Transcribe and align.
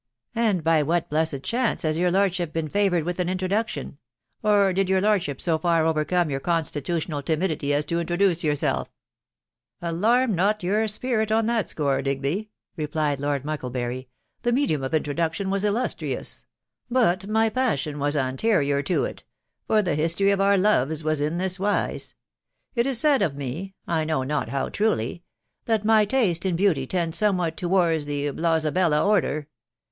"And 0.35 0.63
by 0.63 0.81
what 0.81 1.11
blessed 1.11 1.43
chance 1.43 1.83
has 1.83 1.99
your 1.99 2.09
lordship 2.09 2.51
been 2.51 2.67
fa 2.69 2.89
voured 2.89 3.03
with 3.03 3.19
an 3.19 3.29
introduction?.... 3.29 3.99
Or 4.41 4.73
did 4.73 4.89
your 4.89 4.99
lordship 4.99 5.39
bo 5.45 5.59
far 5.59 5.85
overcome 5.85 6.31
your 6.31 6.39
constitutional 6.39 7.21
timidity, 7.21 7.71
as 7.71 7.85
to 7.85 7.99
introduce 7.99 8.43
yourself? 8.43 8.89
""Alarm 9.83 10.33
not 10.33 10.63
your.spirit 10.63 11.31
on 11.31 11.45
that 11.45 11.69
score, 11.69 12.01
Digby" 12.01 12.49
reolied 12.79 13.19
Lord 13.19 13.43
THE 13.43 13.47
WIDOW 13.47 13.69
BARNABY. 13.69 13.79
3 13.87 13.99
IS 13.99 14.01
Mucklebury." 14.03 14.07
The 14.41 14.51
medium 14.51 14.83
of 14.83 14.93
introduction 14.95 15.51
was 15.51 15.63
illustrious,.... 15.63 16.45
but 16.89 17.27
my 17.29 17.49
passion 17.49 17.99
was 17.99 18.17
anterior 18.17 18.81
to 18.81 19.05
it,.... 19.05 19.23
for 19.67 19.83
the 19.83 19.93
history 19.93 20.31
of 20.31 20.41
our 20.41 20.57
loves 20.57 21.03
was 21.03 21.21
in 21.21 21.37
this 21.37 21.59
wise. 21.59 22.15
It 22.73 22.87
is 22.87 22.99
said 22.99 23.21
of 23.21 23.35
me.... 23.35 23.75
I 23.87 24.05
know 24.05 24.23
not 24.23 24.49
how 24.49 24.69
truly.... 24.69 25.21
that 25.65 25.85
my 25.85 26.05
taste 26.05 26.43
in 26.43 26.55
beauty 26.55 26.87
tends 26.87 27.19
somewhat 27.19 27.55
to 27.57 27.69
wards 27.69 28.05
the 28.05 28.31
Blowzabella 28.31 29.05
order 29.05 29.47